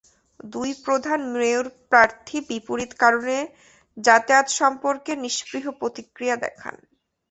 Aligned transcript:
দুই 0.45 0.69
প্রধান 0.85 1.19
মেয়র 1.33 1.65
প্রার্থী 1.91 2.37
বিপরীত 2.49 2.91
কারণে 3.01 3.37
জামায়াত 3.97 4.47
সম্পর্কে 4.59 5.11
নিস্পৃহ 5.23 5.65
প্রতিক্রিয়া 5.79 6.35
দেখান। 6.45 6.75